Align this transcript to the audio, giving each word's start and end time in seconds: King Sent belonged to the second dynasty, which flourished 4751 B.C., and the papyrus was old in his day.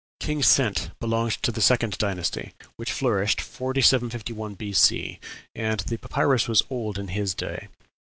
King 0.19 0.41
Sent 0.41 0.89
belonged 0.99 1.33
to 1.43 1.51
the 1.51 1.61
second 1.61 1.95
dynasty, 1.99 2.53
which 2.75 2.91
flourished 2.91 3.39
4751 3.39 4.55
B.C., 4.55 5.19
and 5.53 5.81
the 5.81 5.97
papyrus 5.99 6.47
was 6.47 6.63
old 6.71 6.97
in 6.97 7.09
his 7.09 7.35
day. 7.35 7.67